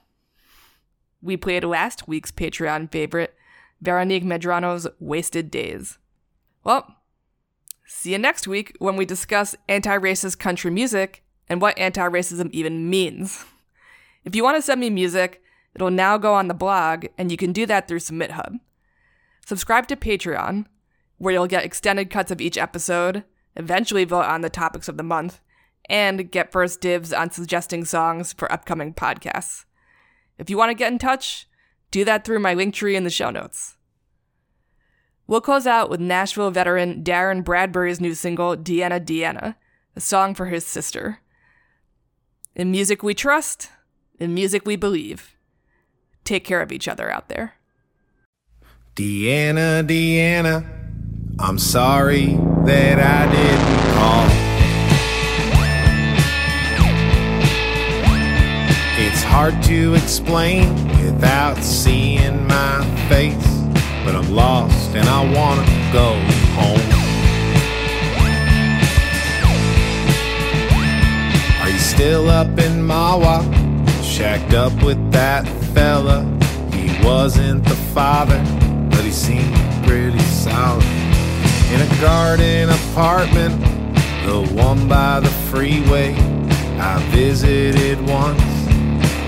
we 1.22 1.36
played 1.36 1.64
last 1.64 2.08
week's 2.08 2.32
Patreon 2.32 2.90
favorite, 2.90 3.34
Veronique 3.80 4.24
Medrano's 4.24 4.88
Wasted 4.98 5.50
Days. 5.50 5.98
Well, 6.64 6.96
see 7.86 8.12
you 8.12 8.18
next 8.18 8.48
week 8.48 8.74
when 8.78 8.96
we 8.96 9.04
discuss 9.04 9.54
anti 9.68 9.96
racist 9.96 10.38
country 10.38 10.70
music 10.70 11.22
and 11.48 11.60
what 11.60 11.78
anti 11.78 12.08
racism 12.08 12.50
even 12.52 12.90
means. 12.90 13.44
If 14.24 14.34
you 14.34 14.42
want 14.42 14.56
to 14.56 14.62
send 14.62 14.80
me 14.80 14.90
music, 14.90 15.42
it'll 15.74 15.90
now 15.90 16.18
go 16.18 16.34
on 16.34 16.48
the 16.48 16.54
blog, 16.54 17.06
and 17.16 17.30
you 17.30 17.36
can 17.36 17.52
do 17.52 17.66
that 17.66 17.88
through 17.88 18.00
Submit 18.00 18.32
Hub. 18.32 18.56
Subscribe 19.46 19.86
to 19.88 19.96
Patreon, 19.96 20.66
where 21.18 21.34
you'll 21.34 21.46
get 21.46 21.64
extended 21.64 22.10
cuts 22.10 22.30
of 22.30 22.40
each 22.40 22.56
episode, 22.56 23.24
eventually 23.56 24.04
vote 24.04 24.24
on 24.24 24.40
the 24.40 24.50
topics 24.50 24.88
of 24.88 24.96
the 24.96 25.02
month, 25.02 25.40
and 25.88 26.30
get 26.30 26.52
first 26.52 26.80
dibs 26.80 27.12
on 27.12 27.30
suggesting 27.30 27.84
songs 27.84 28.32
for 28.32 28.50
upcoming 28.52 28.94
podcasts. 28.94 29.64
If 30.38 30.48
you 30.48 30.56
want 30.56 30.70
to 30.70 30.74
get 30.74 30.92
in 30.92 30.98
touch, 30.98 31.48
do 31.90 32.04
that 32.04 32.24
through 32.24 32.38
my 32.38 32.54
link 32.54 32.74
tree 32.74 32.96
in 32.96 33.04
the 33.04 33.10
show 33.10 33.30
notes. 33.30 33.76
We'll 35.26 35.40
close 35.40 35.66
out 35.66 35.90
with 35.90 36.00
Nashville 36.00 36.50
veteran 36.50 37.04
Darren 37.04 37.44
Bradbury's 37.44 38.00
new 38.00 38.14
single, 38.14 38.56
Deanna 38.56 39.04
Deanna, 39.04 39.56
a 39.94 40.00
song 40.00 40.34
for 40.34 40.46
his 40.46 40.66
sister. 40.66 41.18
In 42.56 42.70
music 42.70 43.02
we 43.02 43.14
trust, 43.14 43.70
in 44.18 44.34
music 44.34 44.66
we 44.66 44.76
believe. 44.76 45.36
Take 46.24 46.44
care 46.44 46.60
of 46.60 46.72
each 46.72 46.88
other 46.88 47.10
out 47.10 47.28
there. 47.28 47.54
Deanna, 48.96 49.86
Deanna, 49.86 50.66
I'm 51.38 51.58
sorry 51.58 52.36
that 52.64 52.98
I 52.98 53.30
didn't 53.30 53.94
call. 53.94 54.26
It's 58.98 59.22
hard 59.22 59.62
to 59.62 59.94
explain 59.94 60.74
without 61.04 61.56
seeing 61.62 62.46
my 62.48 62.84
face, 63.08 63.46
but 64.04 64.16
I'm 64.16 64.34
lost 64.34 64.94
and 64.96 65.08
I 65.08 65.22
wanna 65.22 65.64
go 65.92 66.14
home. 66.58 66.90
Are 71.62 71.70
you 71.70 71.78
still 71.78 72.28
up 72.28 72.58
in 72.58 72.82
Mawa, 72.82 73.44
shacked 74.02 74.52
up 74.52 74.72
with 74.82 75.12
that 75.12 75.46
fella? 75.72 76.24
He 76.72 76.90
wasn't 77.06 77.64
the 77.64 77.76
father, 77.94 78.42
but 79.00 79.06
he 79.06 79.12
seemed 79.12 79.54
pretty 79.86 80.18
solid. 80.18 80.84
In 81.72 81.80
a 81.80 82.00
garden 82.02 82.68
apartment, 82.68 83.58
the 84.26 84.46
one 84.52 84.86
by 84.88 85.20
the 85.20 85.30
freeway, 85.48 86.12
I 86.78 87.02
visited 87.08 87.98
once 88.06 88.42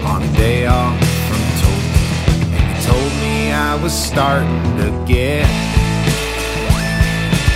on 0.05 0.23
a 0.25 0.33
day 0.37 0.67
off 0.67 0.99
from 1.27 1.41
Tulsa. 1.63 2.03
And 2.53 2.77
he 2.77 2.85
told 2.85 3.13
me 3.25 3.51
I 3.51 3.75
was 3.83 3.95
starting 3.95 4.63
to 4.77 4.91
get 5.09 5.49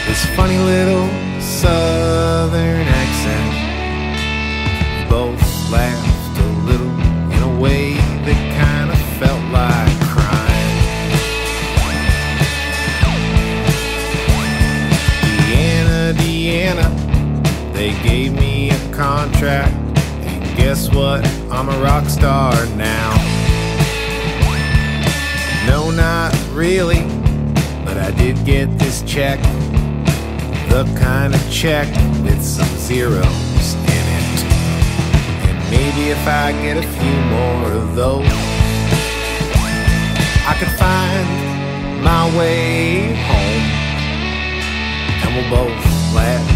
this 0.07 0.25
funny 0.35 0.57
little 0.57 1.11
southern 1.39 2.87
accent. 3.03 3.53
We 4.97 5.11
both 5.11 5.71
laughed 5.71 6.39
a 6.41 6.49
little 6.65 7.16
they 17.87 18.03
gave 18.03 18.33
me 18.33 18.71
a 18.71 18.93
contract. 18.93 19.73
And 20.27 20.57
guess 20.57 20.93
what? 20.93 21.25
I'm 21.53 21.69
a 21.69 21.79
rock 21.79 22.09
star 22.09 22.53
now. 22.75 23.15
No, 25.69 25.93
not 25.93 26.35
really, 26.53 27.03
but 27.85 27.97
I 27.97 28.11
did 28.17 28.45
get 28.45 28.77
this 28.77 29.03
check. 29.03 29.41
The 30.69 30.83
kind 30.99 31.33
of 31.33 31.41
check 31.49 31.87
with 32.25 32.43
some 32.43 32.67
zeros 32.77 33.75
in 33.95 34.05
it. 34.19 34.39
And 35.47 35.71
maybe 35.71 36.11
if 36.11 36.27
I 36.27 36.51
get 36.63 36.79
a 36.79 36.89
few 36.99 37.19
more 37.37 37.71
of 37.71 37.95
those, 37.95 38.27
I 40.45 40.57
could 40.59 40.75
find 40.85 42.03
my 42.03 42.37
way 42.37 43.15
home. 43.31 43.67
And 45.23 45.37
we'll 45.37 45.51
both 45.51 46.15
laugh 46.15 46.56